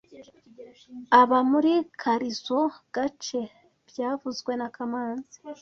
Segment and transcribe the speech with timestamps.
[1.21, 3.41] Aba muri karizoa gace
[3.89, 5.37] byavuzwe na kamanzi